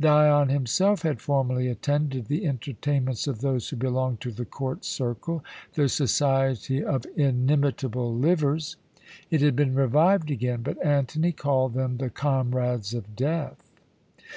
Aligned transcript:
Dion 0.00 0.50
himself 0.50 1.02
had 1.02 1.20
formerly 1.20 1.66
attended 1.66 2.26
the 2.28 2.46
entertainments 2.46 3.26
of 3.26 3.40
those 3.40 3.68
who 3.70 3.76
belonged 3.76 4.20
to 4.20 4.30
the 4.30 4.44
court 4.44 4.84
circle, 4.84 5.42
the 5.74 5.88
society 5.88 6.80
of 6.84 7.04
"Inimitable 7.16 8.14
Livers." 8.14 8.76
It 9.32 9.40
had 9.40 9.56
been 9.56 9.74
revived 9.74 10.30
again, 10.30 10.62
but 10.62 10.80
Antony 10.86 11.32
called 11.32 11.74
them 11.74 11.96
the 11.96 12.08
"Comrades 12.08 12.94
of 12.94 13.16
Death." 13.16 13.68